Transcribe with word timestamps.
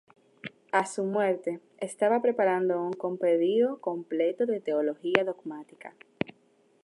A 0.71 0.87
su 0.87 1.03
muerte, 1.05 1.59
estaba 1.77 2.23
preparando 2.23 2.81
un 2.81 2.91
compendio 2.91 3.77
completo 3.81 4.47
de 4.47 4.59
teología 4.59 5.23
dogmática. 5.23 5.93